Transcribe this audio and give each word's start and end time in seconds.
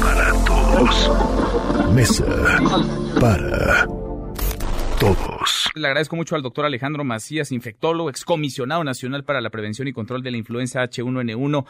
para 0.00 0.32
todos. 0.44 1.94
Mesa 1.94 2.24
para 3.20 3.86
todos. 5.00 5.70
Le 5.74 5.86
agradezco 5.86 6.16
mucho 6.16 6.36
al 6.36 6.42
doctor 6.42 6.64
Alejandro 6.64 7.04
Macías, 7.04 7.52
infectólogo, 7.52 8.08
excomisionado 8.10 8.84
nacional 8.84 9.24
para 9.24 9.40
la 9.40 9.50
prevención 9.50 9.88
y 9.88 9.92
control 9.92 10.22
de 10.22 10.30
la 10.30 10.36
influenza 10.36 10.82
H1N1 10.82 11.66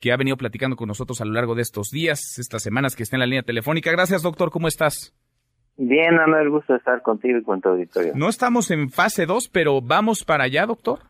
que 0.00 0.12
ha 0.12 0.16
venido 0.16 0.36
platicando 0.36 0.76
con 0.76 0.88
nosotros 0.88 1.20
a 1.20 1.24
lo 1.24 1.32
largo 1.32 1.54
de 1.54 1.62
estos 1.62 1.90
días, 1.90 2.38
estas 2.38 2.62
semanas 2.62 2.94
que 2.94 3.02
está 3.02 3.16
en 3.16 3.20
la 3.20 3.26
línea 3.26 3.42
telefónica. 3.42 3.90
Gracias, 3.90 4.22
doctor. 4.22 4.50
¿Cómo 4.50 4.68
estás? 4.68 5.14
Bien, 5.78 6.18
Ana, 6.18 6.40
el 6.40 6.50
gusto 6.50 6.72
de 6.72 6.78
estar 6.78 7.02
contigo 7.02 7.38
y 7.38 7.42
con 7.42 7.60
tu 7.60 7.70
auditorio. 7.70 8.12
No 8.14 8.28
estamos 8.28 8.70
en 8.70 8.90
fase 8.90 9.26
2, 9.26 9.48
pero 9.48 9.80
vamos 9.80 10.24
para 10.24 10.44
allá, 10.44 10.66
doctor. 10.66 11.00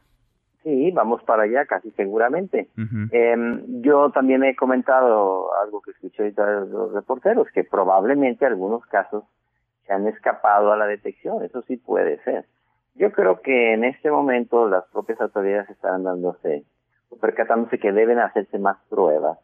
Sí, 0.67 0.91
vamos 0.91 1.23
para 1.23 1.45
allá 1.45 1.65
casi 1.65 1.93
seguramente. 1.93 2.69
Em, 3.13 3.83
yo 3.83 4.11
también 4.11 4.43
he 4.43 4.57
comentado 4.57 5.55
algo 5.63 5.81
que 5.81 5.93
escuché 5.93 6.25
ahorita 6.25 6.45
de 6.45 6.69
los 6.69 6.93
reporteros, 6.93 7.47
que 7.55 7.63
probablemente 7.63 8.47
algunos 8.47 8.85
casos 8.87 9.23
se 9.87 9.93
han 9.93 10.09
escapado 10.09 10.73
a 10.73 10.77
la 10.77 10.89
detección, 10.89 11.45
eso 11.45 11.63
sí 11.69 11.77
puede 11.77 12.21
ser. 12.25 12.47
Yo 12.97 13.13
creo 13.13 13.43
que 13.43 13.75
en 13.75 13.85
este 13.85 14.11
momento 14.11 14.69
las 14.69 14.85
propias 14.87 15.21
autoridades 15.21 15.71
están 15.71 16.03
dándose, 16.03 16.65
percatándose 17.21 17.79
que 17.79 17.93
deben 17.93 18.19
hacerse 18.19 18.59
más 18.59 18.77
pruebas 18.91 19.39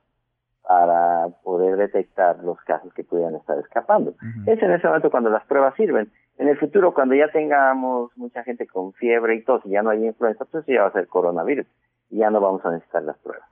para 0.66 1.29
poder 1.45 1.77
detectar 1.77 2.43
los 2.43 2.59
casos 2.63 2.93
que 2.95 3.05
pudieran 3.05 3.37
estar 3.37 3.57
escapando. 3.61 4.16
Es 4.47 4.61
en 4.61 4.73
ese 4.73 4.89
momento 4.89 5.13
cuando 5.13 5.30
las 5.30 5.45
pruebas 5.45 5.77
sirven. 5.77 6.11
En 6.39 6.49
el 6.49 6.59
futuro, 6.59 6.95
cuando 6.95 7.15
ya 7.15 7.29
tengamos 7.31 8.11
mucha 8.17 8.43
gente 8.43 8.67
con 8.67 8.93
fiebre 8.95 9.37
y 9.37 9.45
tos 9.45 9.63
y 9.65 9.71
ya 9.71 9.83
no 9.83 9.91
hay 9.91 10.05
influenza, 10.05 10.45
pues 10.45 10.65
ya 10.67 10.83
va 10.83 10.89
a 10.89 10.93
ser 10.93 11.07
coronavirus 11.07 11.67
y 12.11 12.19
ya 12.19 12.31
no 12.31 12.41
vamos 12.41 12.65
a 12.65 12.71
necesitar 12.71 13.03
las 13.03 13.19
pruebas. 13.19 13.49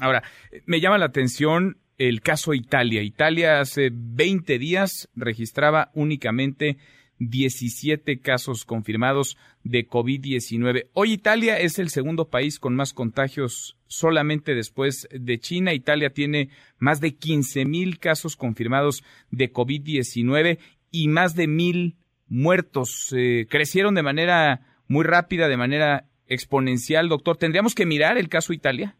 Ahora, 0.00 0.22
me 0.66 0.80
llama 0.80 0.98
la 0.98 1.06
atención 1.06 1.78
el 1.98 2.20
caso 2.20 2.54
Italia. 2.54 3.02
Italia 3.02 3.60
hace 3.60 3.90
20 3.92 4.58
días 4.58 5.08
registraba 5.16 5.90
únicamente 5.94 6.78
17 7.18 8.20
casos 8.20 8.64
confirmados 8.64 9.36
de 9.64 9.88
COVID-19. 9.88 10.88
Hoy 10.92 11.12
Italia 11.12 11.58
es 11.58 11.78
el 11.78 11.88
segundo 11.88 12.28
país 12.28 12.60
con 12.60 12.76
más 12.76 12.92
contagios 12.92 13.76
solamente 13.86 14.54
después 14.54 15.08
de 15.10 15.38
China. 15.38 15.74
Italia 15.74 16.10
tiene 16.10 16.50
más 16.78 17.00
de 17.00 17.16
15 17.16 17.64
mil 17.64 17.98
casos 17.98 18.36
confirmados 18.36 19.02
de 19.30 19.52
COVID-19 19.52 20.58
y 20.90 21.08
más 21.08 21.34
de 21.34 21.46
mil 21.46 21.96
muertos. 22.28 23.14
Eh, 23.16 23.46
crecieron 23.50 23.94
de 23.94 24.02
manera 24.02 24.60
muy 24.88 25.04
rápida, 25.04 25.48
de 25.48 25.56
manera 25.56 26.04
exponencial, 26.26 27.08
doctor. 27.08 27.36
¿Tendríamos 27.36 27.74
que 27.74 27.86
mirar 27.86 28.18
el 28.18 28.28
caso 28.28 28.52
Italia? 28.52 28.94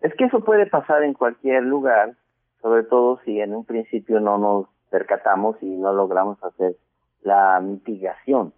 Es 0.00 0.14
que 0.14 0.24
eso 0.24 0.44
puede 0.44 0.66
pasar 0.66 1.02
en 1.02 1.12
cualquier 1.12 1.62
lugar, 1.64 2.14
sobre 2.62 2.84
todo 2.84 3.20
si 3.24 3.40
en 3.40 3.54
un 3.54 3.64
principio 3.64 4.20
no 4.20 4.38
nos 4.38 4.66
percatamos 4.90 5.56
y 5.60 5.66
no 5.66 5.92
logramos 5.92 6.42
hacer 6.42 6.76
la 7.22 7.60
mitigación. 7.60 8.52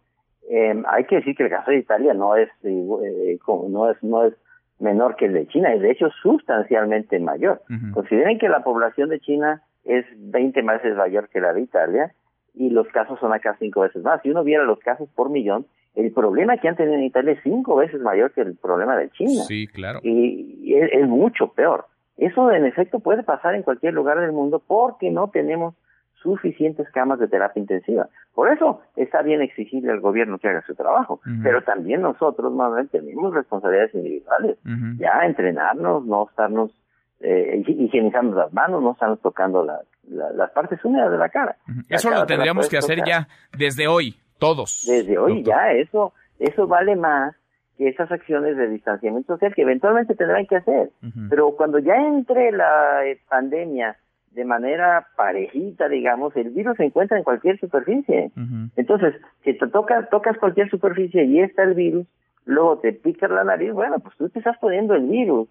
Eh, 0.48 0.82
hay 0.86 1.04
que 1.04 1.16
decir 1.16 1.36
que 1.36 1.44
el 1.44 1.50
caso 1.50 1.70
de 1.70 1.78
Italia 1.78 2.14
no 2.14 2.36
es, 2.36 2.48
eh, 2.62 3.38
no 3.68 3.90
es, 3.90 4.02
no 4.02 4.24
es 4.24 4.34
menor 4.78 5.16
que 5.16 5.26
el 5.26 5.34
de 5.34 5.46
China, 5.48 5.74
y 5.74 5.78
de 5.78 5.90
hecho 5.90 6.08
sustancialmente 6.22 7.18
mayor. 7.18 7.62
Consideren 7.92 8.38
que 8.38 8.48
la 8.48 8.64
población 8.64 9.10
de 9.10 9.20
China 9.20 9.62
es 9.84 10.04
20 10.16 10.62
veces 10.62 10.96
mayor 10.96 11.28
que 11.28 11.40
la 11.40 11.52
de 11.52 11.62
Italia 11.62 12.14
y 12.60 12.68
los 12.68 12.86
casos 12.88 13.18
son 13.18 13.32
acá 13.32 13.56
cinco 13.58 13.80
veces 13.80 14.02
más. 14.02 14.20
Si 14.20 14.30
uno 14.30 14.44
viera 14.44 14.64
los 14.64 14.78
casos 14.80 15.08
por 15.14 15.30
millón, 15.30 15.64
el 15.94 16.12
problema 16.12 16.58
que 16.58 16.68
han 16.68 16.76
tenido 16.76 16.94
en 16.94 17.04
Italia 17.04 17.32
es 17.32 17.40
cinco 17.42 17.76
veces 17.76 18.02
mayor 18.02 18.32
que 18.32 18.42
el 18.42 18.54
problema 18.54 18.98
de 18.98 19.08
China. 19.12 19.44
Sí, 19.48 19.66
claro. 19.66 20.00
Y, 20.02 20.74
es 20.74 21.08
mucho 21.08 21.48
peor. 21.54 21.86
Eso 22.18 22.52
en 22.52 22.66
efecto 22.66 23.00
puede 23.00 23.22
pasar 23.22 23.54
en 23.54 23.62
cualquier 23.62 23.94
lugar 23.94 24.20
del 24.20 24.32
mundo 24.32 24.62
porque 24.64 25.10
no 25.10 25.28
tenemos 25.28 25.74
suficientes 26.22 26.86
camas 26.90 27.18
de 27.18 27.28
terapia 27.28 27.60
intensiva. 27.60 28.10
Por 28.34 28.52
eso 28.52 28.82
está 28.94 29.22
bien 29.22 29.40
exigirle 29.40 29.90
al 29.90 30.00
gobierno 30.00 30.38
que 30.38 30.48
haga 30.48 30.62
su 30.66 30.74
trabajo, 30.74 31.20
pero 31.42 31.62
también 31.62 32.02
nosotros, 32.02 32.52
Manuel, 32.52 32.90
tenemos 32.90 33.32
responsabilidades 33.32 33.94
individuales. 33.94 34.58
Ya 34.98 35.24
entrenarnos, 35.24 36.04
no 36.04 36.28
estarnos 36.28 36.72
eh, 37.20 37.62
higienizando 37.66 38.36
las 38.36 38.52
manos, 38.52 38.82
no 38.82 38.92
estarnos 38.92 39.20
tocando 39.20 39.64
las 39.64 40.50
partes 40.52 40.84
húmedas 40.84 41.10
de 41.10 41.18
la 41.18 41.28
cara. 41.28 41.56
Eso 41.88 42.10
lo 42.10 42.26
tendríamos 42.26 42.68
que 42.68 42.78
hacer 42.78 43.00
ya 43.06 43.28
desde 43.56 43.88
hoy, 43.88 44.16
todos. 44.38 44.84
Desde 44.86 45.18
hoy 45.18 45.42
ya, 45.42 45.72
eso, 45.72 46.12
eso 46.38 46.66
vale 46.66 46.96
más 46.96 47.34
que 47.76 47.88
esas 47.88 48.10
acciones 48.10 48.56
de 48.56 48.68
distanciamiento 48.68 49.34
social 49.34 49.54
que 49.54 49.62
eventualmente 49.62 50.14
tendrán 50.14 50.46
que 50.46 50.56
hacer. 50.56 50.90
Pero 51.28 51.52
cuando 51.56 51.78
ya 51.78 51.94
entre 51.96 52.52
la 52.52 53.06
eh, 53.06 53.18
pandemia 53.28 53.96
de 54.30 54.44
manera 54.44 55.08
parejita, 55.16 55.88
digamos, 55.88 56.36
el 56.36 56.50
virus 56.50 56.76
se 56.76 56.84
encuentra 56.84 57.18
en 57.18 57.24
cualquier 57.24 57.58
superficie. 57.58 58.30
Entonces, 58.76 59.14
si 59.44 59.54
te 59.54 59.66
toca, 59.66 60.08
tocas 60.10 60.38
cualquier 60.38 60.70
superficie 60.70 61.24
y 61.24 61.40
está 61.40 61.64
el 61.64 61.74
virus, 61.74 62.06
luego 62.44 62.78
te 62.78 62.92
picas 62.92 63.30
la 63.30 63.44
nariz, 63.44 63.72
bueno, 63.72 63.98
pues 64.00 64.16
tú 64.16 64.28
te 64.28 64.38
estás 64.38 64.58
poniendo 64.58 64.94
el 64.94 65.06
virus. 65.06 65.48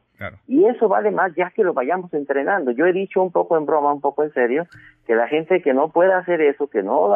Y 0.48 0.66
eso 0.66 0.90
vale 0.90 1.12
más 1.12 1.34
ya 1.36 1.50
que 1.52 1.64
lo 1.64 1.74
vayamos 1.74 2.14
entrenando. 2.14 2.72
Yo 2.72 2.86
he 2.86 2.94
dicho 2.94 3.22
un 3.22 3.32
poco 3.32 3.58
en 3.58 3.66
broma, 3.66 3.94
un 3.94 4.02
poco 4.02 4.24
en 4.24 4.34
serio, 4.34 4.68
que 5.06 5.16
la 5.16 5.28
gente 5.28 5.62
que 5.62 5.74
no 5.74 5.90
pueda 5.90 6.18
hacer 6.18 6.42
eso, 6.42 6.68
que 6.68 6.84
no 6.84 7.16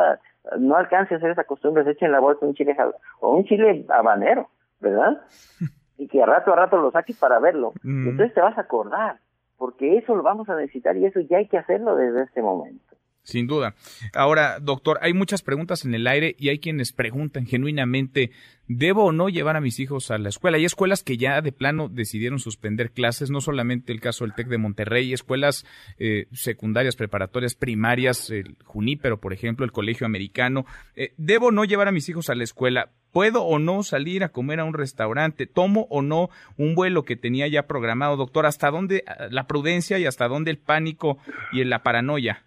no 0.59 0.75
alcance 0.75 1.13
a 1.13 1.17
hacer 1.17 1.31
esa 1.31 1.45
costumbre, 1.45 1.83
se 1.83 1.91
eche 1.91 2.06
en 2.06 2.12
la 2.12 2.19
bolsa 2.19 2.45
un 2.45 2.53
chile 2.53 2.75
o 3.19 3.35
un 3.35 3.45
chile 3.45 3.85
habanero, 3.89 4.50
¿verdad? 4.79 5.22
y 5.97 6.07
que 6.07 6.22
a 6.22 6.25
rato 6.25 6.53
a 6.53 6.56
rato 6.56 6.78
lo 6.78 6.91
saques 6.91 7.17
para 7.17 7.39
verlo. 7.39 7.73
Entonces 7.83 8.33
te 8.33 8.41
vas 8.41 8.57
a 8.57 8.62
acordar 8.62 9.19
porque 9.57 9.97
eso 9.97 10.16
lo 10.16 10.23
vamos 10.23 10.50
a 10.50 10.56
necesitar 10.56 10.97
y 10.97 11.06
eso 11.06 11.19
ya 11.22 11.38
hay 11.38 11.47
que 11.47 11.57
hacerlo 11.57 11.95
desde 11.95 12.23
este 12.23 12.41
momento. 12.41 12.93
Sin 13.23 13.47
duda. 13.47 13.75
Ahora, 14.13 14.59
doctor, 14.59 15.00
hay 15.01 15.13
muchas 15.13 15.44
preguntas 15.44 15.85
en 15.85 15.95
el 15.95 16.07
aire 16.07 16.35
y 16.38 16.50
hay 16.50 16.59
quienes 16.59 16.91
preguntan 16.91 17.45
genuinamente, 17.45 18.31
¿debo 18.67 19.06
o 19.06 19.11
no 19.13 19.29
llevar 19.29 19.56
a 19.56 19.61
mis 19.61 19.79
hijos 19.79 20.11
a 20.11 20.17
la 20.17 20.28
escuela? 20.28 20.57
Hay 20.57 20.66
escuelas 20.66 21.03
que 21.03 21.16
ya 21.16 21.41
de 21.41 21.53
plano 21.53 21.88
decidieron 21.88 22.39
suspender 22.39 22.91
clases, 22.91 23.29
no 23.29 23.39
solamente 23.39 23.94
el 23.94 24.01
caso 24.01 24.25
del 24.25 24.35
TEC 24.35 24.50
de 24.50 24.57
Monterrey, 24.57 25.13
escuelas 25.13 25.66
eh, 26.00 26.28
secundarias, 26.33 26.97
preparatorias, 26.97 27.56
primarias, 27.56 28.29
el 28.29 28.57
Junípero, 28.66 29.22
por 29.22 29.31
ejemplo, 29.31 29.63
el 29.63 29.72
Colegio 29.72 30.06
Americano. 30.06 30.66
Eh, 30.97 31.13
¿Debo 31.16 31.47
o 31.47 31.51
no 31.51 31.63
llevar 31.63 31.88
a 31.88 31.94
mis 31.94 32.09
hijos 32.09 32.29
a 32.29 32.35
la 32.35 32.44
escuela? 32.44 32.89
¿Puedo 33.13 33.44
o 33.44 33.57
no 33.57 33.83
salir 33.83 34.25
a 34.25 34.29
comer 34.33 34.59
a 34.59 34.66
un 34.66 34.73
restaurante? 34.73 35.47
¿Tomo 35.47 35.88
o 35.89 36.01
no 36.01 36.29
un 36.57 36.75
vuelo 36.75 37.06
que 37.06 37.16
tenía 37.16 37.47
ya 37.47 37.67
programado, 37.67 38.17
doctor? 38.17 38.45
¿Hasta 38.45 38.69
dónde 38.69 39.06
la 39.29 39.47
prudencia 39.47 39.97
y 39.97 40.06
hasta 40.06 40.28
dónde 40.28 40.51
el 40.51 40.57
pánico 40.57 41.19
y 41.53 41.63
la 41.63 41.83
paranoia? 41.83 42.44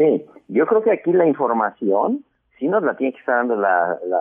Sí, 0.00 0.24
yo 0.48 0.66
creo 0.66 0.82
que 0.82 0.92
aquí 0.92 1.12
la 1.12 1.26
información 1.26 2.24
sí 2.58 2.68
nos 2.68 2.82
la 2.82 2.96
tiene 2.96 3.12
que 3.12 3.18
estar 3.18 3.36
dando 3.36 3.56
la, 3.56 3.98
la, 4.06 4.18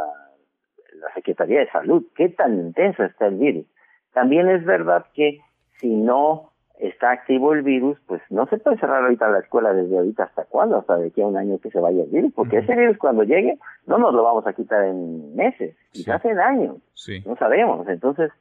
la 0.95 1.13
Secretaría 1.13 1.61
de 1.61 1.71
Salud. 1.71 2.03
¿Qué 2.17 2.27
tan 2.27 2.59
intenso 2.59 3.05
está 3.05 3.27
el 3.27 3.35
virus? 3.35 3.65
También 4.13 4.49
es 4.49 4.65
verdad 4.65 5.05
que 5.13 5.39
si 5.79 5.87
no 5.87 6.49
está 6.79 7.11
activo 7.11 7.53
el 7.53 7.61
virus, 7.61 7.97
pues 8.07 8.21
no 8.29 8.45
se 8.47 8.57
puede 8.57 8.77
cerrar 8.77 9.03
ahorita 9.03 9.29
la 9.29 9.39
escuela 9.39 9.71
desde 9.73 9.97
ahorita 9.97 10.23
hasta 10.23 10.43
cuándo, 10.43 10.75
hasta 10.75 10.97
de 10.97 11.07
aquí 11.07 11.21
a 11.21 11.27
un 11.27 11.37
año 11.37 11.59
que 11.59 11.71
se 11.71 11.79
vaya 11.79 12.03
el 12.03 12.09
virus, 12.09 12.33
porque 12.33 12.57
ese 12.57 12.75
virus 12.75 12.97
cuando 12.97 13.23
llegue 13.23 13.57
no 13.87 13.97
nos 13.99 14.13
lo 14.13 14.23
vamos 14.23 14.45
a 14.47 14.53
quitar 14.53 14.83
en 14.83 15.33
meses, 15.33 15.77
quizás 15.93 16.23
en 16.25 16.39
años, 16.39 16.75
no 17.25 17.37
sabemos. 17.37 17.87
Entonces, 17.87 18.33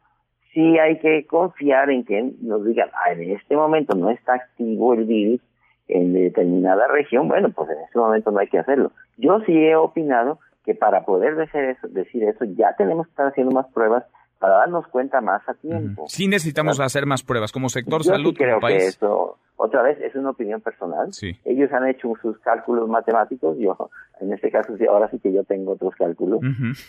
sí 0.53 0.77
hay 0.77 0.99
que 0.99 1.25
confiar 1.29 1.89
en 1.91 2.05
que 2.05 2.33
nos 2.41 2.65
digan, 2.65 2.89
ah, 2.95 3.13
en 3.13 3.31
este 3.31 3.55
momento 3.55 3.95
no 3.95 4.11
está 4.11 4.35
activo 4.35 4.95
el 4.95 5.05
virus 5.05 5.41
en 5.89 6.13
determinada 6.13 6.87
región, 6.87 7.29
bueno, 7.29 7.51
pues 7.51 7.71
en 7.71 7.79
este 7.85 7.99
momento 7.99 8.31
no 8.31 8.41
hay 8.41 8.49
que 8.49 8.59
hacerlo. 8.59 8.93
Yo 9.17 9.41
sí 9.47 9.53
he 9.53 9.75
opinado 9.77 10.39
que 10.65 10.75
para 10.75 11.05
poder 11.05 11.37
decir 11.37 11.61
eso, 11.61 11.89
decir 11.89 12.25
eso 12.25 12.45
ya 12.45 12.75
tenemos 12.77 13.07
que 13.07 13.11
estar 13.13 13.27
haciendo 13.29 13.53
más 13.53 13.67
pruebas 13.73 14.05
para 14.39 14.59
darnos 14.59 14.87
cuenta 14.89 15.21
más 15.21 15.47
a 15.49 15.55
tiempo. 15.55 16.05
Sí 16.09 16.29
necesitamos 16.29 16.79
hacer 16.81 17.07
más 17.07 17.23
pruebas 17.23 17.53
como 17.53 17.69
sector 17.69 18.05
salud. 18.05 18.31
Sí 18.31 18.37
creo 18.37 18.61
que 18.61 18.77
eso, 18.77 19.39
otra 19.57 19.83
vez, 19.83 19.99
es 20.01 20.15
una 20.15 20.31
opinión 20.31 20.61
personal. 20.61 21.11
Ellos 21.45 21.73
han 21.73 21.89
hecho 21.89 22.13
sus 22.23 22.39
cálculos 22.39 22.89
matemáticos, 22.89 23.59
yo, 23.59 23.91
en 24.21 24.33
este 24.33 24.51
caso, 24.51 24.75
ahora 24.89 25.11
sí 25.11 25.19
que 25.19 25.33
yo 25.33 25.43
tengo 25.45 25.73
otros 25.73 25.95
cálculos. 25.97 26.41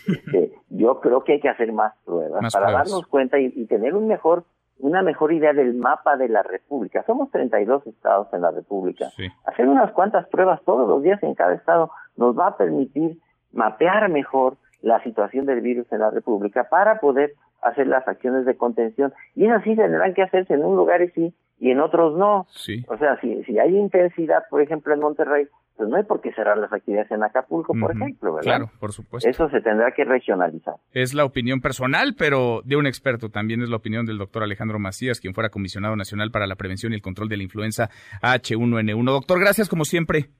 Este, 0.06 0.52
yo 0.68 1.00
creo 1.00 1.24
que 1.24 1.34
hay 1.34 1.40
que 1.40 1.48
hacer 1.48 1.72
más 1.72 1.94
pruebas 2.04 2.52
para 2.52 2.70
darnos 2.70 3.06
cuenta 3.06 3.38
y, 3.38 3.64
tener 3.66 3.94
un 3.94 4.06
mejor 4.06 4.44
una 4.80 5.02
mejor 5.02 5.32
idea 5.32 5.52
del 5.52 5.74
mapa 5.74 6.16
de 6.16 6.28
la 6.28 6.42
República. 6.42 7.04
Somos 7.06 7.30
32 7.30 7.86
estados 7.86 8.28
en 8.32 8.42
la 8.42 8.50
República. 8.50 9.06
Hacer 9.46 9.68
unas 9.68 9.92
cuantas 9.92 10.26
pruebas 10.28 10.60
todos 10.64 10.88
los 10.88 11.02
días 11.02 11.22
en 11.22 11.34
cada 11.34 11.54
estado 11.54 11.90
nos 12.16 12.38
va 12.38 12.48
a 12.48 12.56
permitir 12.56 13.18
mapear 13.52 14.08
mejor 14.08 14.56
la 14.82 15.02
situación 15.02 15.46
del 15.46 15.60
virus 15.60 15.90
en 15.92 16.00
la 16.00 16.10
República 16.10 16.64
para 16.64 17.00
poder 17.00 17.34
hacer 17.62 17.86
las 17.86 18.06
acciones 18.06 18.44
de 18.46 18.56
contención. 18.56 19.12
Y 19.34 19.46
es 19.46 19.52
así 19.52 19.76
tendrán 19.76 20.14
que 20.14 20.22
hacerse 20.22 20.54
en 20.54 20.64
un 20.64 20.76
lugar 20.76 21.02
y 21.02 21.08
sí 21.10 21.34
y 21.60 21.70
en 21.70 21.80
otros 21.80 22.16
no. 22.16 22.46
O 22.88 22.98
sea, 22.98 23.20
si, 23.20 23.44
si 23.44 23.58
hay 23.58 23.76
intensidad, 23.76 24.44
por 24.48 24.62
ejemplo, 24.62 24.94
en 24.94 25.00
Monterrey, 25.00 25.46
pues 25.76 25.88
no 25.90 25.96
hay 25.96 26.04
por 26.04 26.22
qué 26.22 26.32
cerrar 26.32 26.56
las 26.56 26.72
actividades 26.72 27.10
en 27.10 27.22
Acapulco, 27.22 27.74
por 27.78 27.92
ejemplo, 27.92 28.34
¿verdad? 28.34 28.42
Claro, 28.42 28.70
por 28.80 28.92
supuesto. 28.92 29.28
Eso 29.28 29.48
se 29.50 29.60
tendrá 29.60 29.92
que 29.92 30.04
regionalizar. 30.04 30.74
Es 30.92 31.12
la 31.12 31.24
opinión 31.24 31.60
personal, 31.60 32.14
pero 32.18 32.62
de 32.64 32.76
un 32.76 32.86
experto. 32.86 33.28
También 33.28 33.62
es 33.62 33.68
la 33.68 33.76
opinión 33.76 34.06
del 34.06 34.16
doctor 34.16 34.42
Alejandro 34.42 34.78
Macías, 34.78 35.20
quien 35.20 35.34
fuera 35.34 35.50
comisionado 35.50 35.96
nacional 35.96 36.30
para 36.30 36.46
la 36.46 36.56
prevención 36.56 36.92
y 36.92 36.96
el 36.96 37.02
control 37.02 37.28
de 37.28 37.36
la 37.36 37.42
influenza 37.42 37.90
H1N1. 38.22 39.04
Doctor, 39.04 39.38
gracias 39.38 39.68
como 39.68 39.84
siempre. 39.84 40.30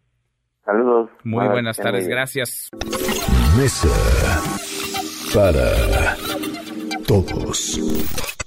Saludos. 0.64 1.11
Muy 1.25 1.46
buenas 1.49 1.76
tardes, 1.76 2.08
gracias. 2.08 2.70
Mesa 3.58 3.88
para 5.34 6.30
todos. 7.11 8.39